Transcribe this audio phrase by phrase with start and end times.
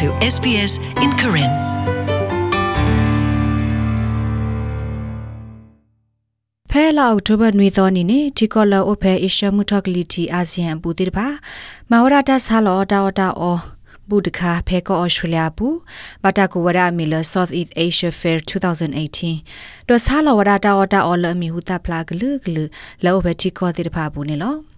[0.00, 0.72] to SBS
[1.04, 1.52] in Karen.
[6.70, 11.26] ဖဲလာအောက်တိုဘာနွေသောနေ့နဲ့ဒီကောလာအိုဖဲအေရှမှုထောက်ကလီတီအာဆီယံပူတိတပါ
[11.90, 13.58] မဝရတာဆာလောတာဝတာအော
[14.08, 15.76] ဘူဒခါဖဲကောအော်စတြေးလျဘူး
[16.22, 22.64] ဘတာကူဝရမီလ South East Asia Fair 2018တော့ဆာလောဝရတာဝတာအော်လမီဟူတာဖလာဂလူဂလူ
[23.04, 24.73] လောဘတီကောတိတပါဘူးနေလော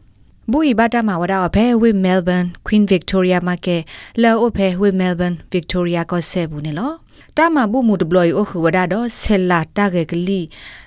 [0.52, 3.76] ဘူဤဘတာမဝရအဖဲဝိမဲလ်ဘန် Queen Victoria မှာကဲ
[4.22, 6.92] လောအဖဲဝိမဲလ်ဘန် Victoria ကိုဆဲဘူးနေလော
[7.36, 10.40] တာမဘူမူဒဘလယိုခုဝဒါတော့ဆဲလာတာဂေကလီ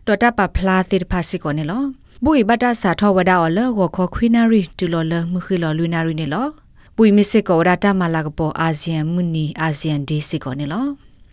[0.05, 1.83] တော့တပဖလာတိဖာစီကိုနေလော
[2.23, 6.47] ဘူဤဘတာစာထောဝဒါအော်လောကိုခခွီနာရီတူလောလမှုခိလောလူနာရီနေလော
[6.95, 10.85] ဘူဤမစ်ကောဒါတာမလာကပေါ်အာဆီယံမူနီအာဆီယံဒေးစီကိုနေလော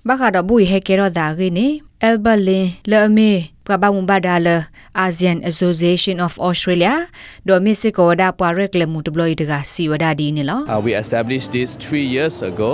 [0.08, 1.66] ဘခါတော့ဘူဤဟဲကေရောဒါဂေနေ
[2.04, 3.30] အယ်ဘလင်လေအမေ
[3.66, 4.48] ပကဘာမဘာဒါလ
[4.98, 6.92] အာဆီယံအဆိုစီယေးရှင်းအော့ဖ်အော်စတြေးလျ
[7.48, 12.70] ဒိုမစ်ကောဒါပွာရက်လေမူတဘလီတကစီဝဒါဒီနေလော Uh, we established this three years ago.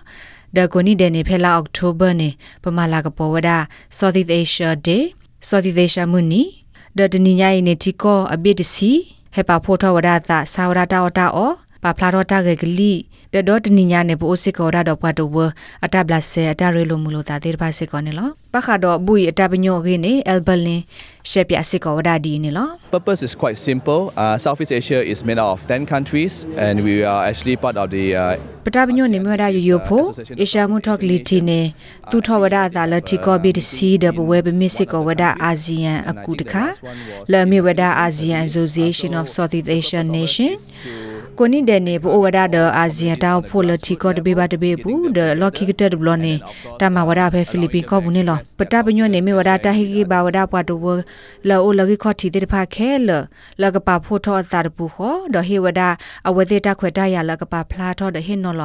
[0.55, 2.29] ဒါကိုနီဒနေဖဲလာအောက်တိုဘာနေ
[2.63, 3.49] ပမာလာကပေါ်ဝဒ
[3.97, 5.03] Southeast Asia Day
[5.49, 6.43] Southeast Asia မူနီ
[6.97, 8.91] ဒတနိညာယနေတီကောအဘစ်တစီ
[9.35, 11.52] ဟေပါဖိုထောဝဒတာစာဝဒတာဝတာအော
[11.83, 12.93] ပါဖလာတော့တာဂေဂလီ
[13.35, 15.38] တဒေါတနိညာနေပိုစစ်ကောဒါတော့ပတ်တော့ဝ
[15.85, 20.81] အတဘလဆေအတရဲလိုမူလို့တာတေတပါစစ်ကောနေလောပခါတော့ဘူးအတပညောခင်းနေအယ်ဘလင်
[21.31, 24.02] ရှက်ပြစစ်ကောဒါဒီနေလော Purpose is quite simple.
[24.23, 26.33] Uh, Southeast Asia is made out of 10 countries
[26.66, 28.33] and we are actually part of the uh,
[28.65, 30.04] ပတပညောနေမြရယယဖို
[30.42, 31.61] အေရှာမှုထောက်ကလီတီနေ
[32.11, 36.65] သူထောဝဒသာလတီကောဘီတစီဒဘဝဲဘမစ်စစ်ကောဝဒအာဆီယံအကူတခါ
[37.31, 40.52] လဲမီဝဒအာဆီယံ Association of Southeast Asian Nation
[41.42, 46.33] ကိုနိဒနေဘဝဒဒအာဆီယံတောက်ဖိုလတီကောတဘေဘတဘေဘူးဒလော်ကီကတက်ဘလနေ
[46.80, 50.86] တာမဝဒဖဲဖိလစ်ပင်ကောဘူးနေလောပတပညောနေမြဝဒတာဟီကီဘာဝဒပွားတဝ
[51.49, 53.10] လောအိုလကီခေါတီတေတဖခဲလ
[53.61, 55.82] လကပါဖိုထောအတာတပူခောဒဟေဝဒ
[56.28, 58.64] အဝေသေတခွေတရလကပါဖလာထောဒဟင်နော်လ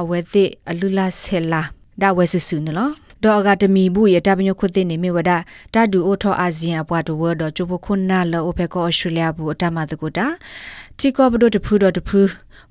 [0.00, 1.62] အဝေသေအလူလာဆဲလာ
[2.00, 5.30] ဒါဝဲဆဆူနော် ဒေါ်ဂါတမီဘူးရတပညခုသိနေမြဝဒ
[5.74, 10.26] တာဒူအိုထောအာဆီယံအပွားတဝဒချိုပခုနာလောအိုဖေကောအော်စတြေးလျဘူးအတမတကူတာ
[10.98, 12.20] တီကောဘဒိုတဖူဒတဖူ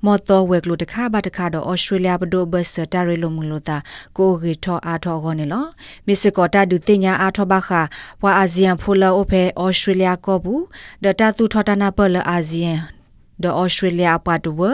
[0.06, 3.78] မော်တော်ဝဲကလိုတခါဘာတခါတော့ဩစတြေးလျဘဒိုဘတ်စတာရီလိုမူလိုတာ
[4.17, 5.66] ကိုဂီထောအားထောခေါနေလော
[6.06, 7.81] မစ်ကောတာဒူတင်ညာအားထောဘခါ
[8.22, 10.63] ဘွာအာဆီယံဖိုလာအိုဖေဩစတြေးလျကောဘူး
[11.03, 13.00] ဒတာတူထောတာနာပလအာဆီယံ
[13.44, 14.72] the australia patwa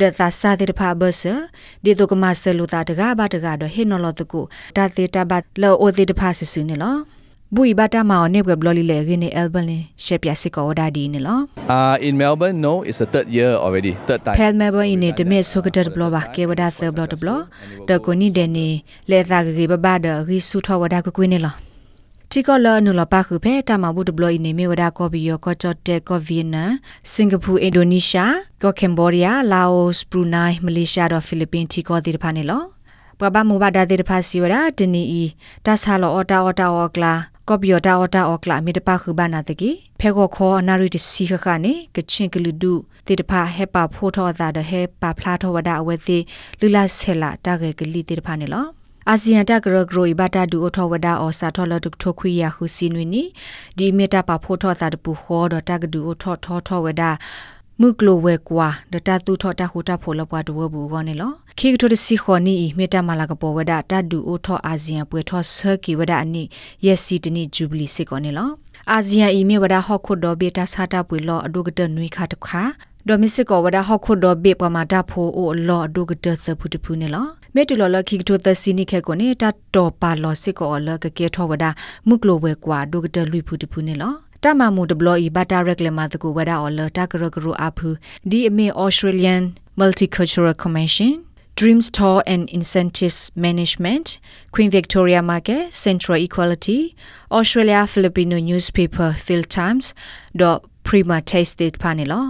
[0.00, 1.22] the thasa de pha bus
[1.84, 4.40] de to kama selu ta daga ba daga do hinolo to ko
[4.76, 6.92] da te ta ba lo o te de pha sisu ne lo
[7.56, 11.38] ဘူဤဘတာမောင်နေဘဘလလီလေရင်းနေအယ်ဘန်လင်ရှက်ပြစစ်ကောဒါဒီနေလော
[11.76, 12.58] uh, in Melbourne.
[12.66, 14.36] No, it's the third year already, third time.
[14.40, 17.30] ဖဲလ်မဲဘင်းနေတမစ်ဆိုကတက်ဘလဘာကေဝဒါဆဘလတဘလ
[17.88, 18.68] တကိုနီဒဲနေ
[19.10, 19.38] လေသာ
[22.34, 26.56] တီကောလာနူလပါခုဖဲတာမဘူးဒဘလီနေမေဝဒါကောဘီယောကောချတ်တေကောဗီယန
[27.12, 32.62] စင်ကာပူအင်ဒိုနီးရှားကောကမ်ဘောဒီးယားလာအိုဘရူနိုင်းမလေးရှားတော့ဖိလစ်ပင်းတီကောဒီတဖာနေလော
[33.20, 35.24] ပပမူဘာဒါဒီတဖာစီဝဒါတနီအီ
[35.66, 37.12] တဆာလောအတာအတာအောကလာ
[37.48, 39.70] ကော်ပီယတာအတာအောကလာမီတပါခုဘာနာတကီ
[40.00, 42.72] ဖဲကောခေါ်အနာရီတစီခခနေကချင်းကလူဒု
[43.06, 46.22] တေတဖာဟဲပါဖိုးထောတာဒဟဲပါဖလာထောဝဒါအဝဲသေး
[46.60, 48.79] လူလာဆဲလာတာဂေကလီတေတဖာနေလော
[49.12, 53.22] အာဆီယံတကရဂရိုဘတာဒူအထောဝဒါအောစာထောလတုထိုခွေယာခုစီနွီနီ
[53.78, 57.10] ဒီမီတာပါဖိုးထောတာတပူခေါ်တော့တကဒူအထောထောထောဝဒါ
[57.80, 66.44] မုကလိုဝဲကွာဒတာတူထောတာဟူတာဖိုလပွားတဝဘူးကောနေလောခိကထိုတစီခေါနီမေတာမလာကပေါ်ဝဒတဒူအိုထောအာဆီယံပွဲထောဆကီဝဒအနိ
[66.84, 68.50] ယက်စီတနိဂျူဘလီစစ်ကောနေလော
[68.92, 72.62] အာဆီယံအီမေဝဒဟော့ခုဒိုဘေတာစာတာပွေလောအဒုကတနွေခါတခါ
[73.08, 81.64] ဒိုမစ်စစ်ကောဝဒဟော့ခုဒိုဘေပမာတာဖိုအိုလောအဒုကတသဖုတဖူနေလောမေတူလောလခိကထိုသစီနိခဲကိုနေတာတော်ပါလောစစ်ကောလကကေထောဝဒ
[82.08, 84.14] မုကလိုဝဲကွာဒုကတလွိဖုတဖူနေလော
[84.44, 87.88] တမမှုဒဘလီဘတာရက်လမတကူဝဒါအော်လတာကရကရအဖူ
[88.30, 89.42] ဒီအမေ Australian
[89.80, 91.12] Multicultural Commission
[91.58, 94.06] Dream Store and Incentives Management
[94.54, 96.80] Queen Victoria Market Central Equality
[97.38, 99.86] Australia Filipino Newspaper Phil Times
[100.40, 102.20] dot Prima Tasted Panelo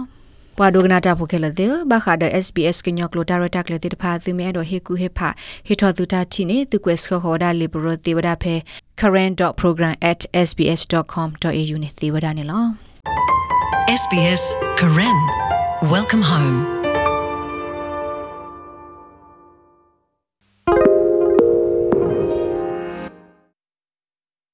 [0.61, 5.29] ပွာဒိုဂနာတာဖိုခဲလတဲ့ဘာခါဒ SBS ကညောကလိုတာရတက်လေတဲ့ဖာသူမဲတော့ဟေကူဟေဖာ
[5.67, 8.55] ဟေထောသူတာတီနေသူကွက်စခေါ်ဒါလီဘရတေဝဒါဖဲ
[9.01, 12.63] current.program@sbs.com.au နဲ့သေဝဒါနေလော
[14.01, 14.43] SBS
[14.79, 15.19] Karen
[15.93, 16.57] Welcome home.